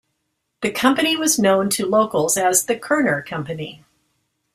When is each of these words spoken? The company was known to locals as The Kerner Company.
The 0.63 0.71
company 0.71 1.15
was 1.15 1.37
known 1.37 1.69
to 1.69 1.85
locals 1.85 2.35
as 2.35 2.65
The 2.65 2.75
Kerner 2.75 3.21
Company. 3.21 3.85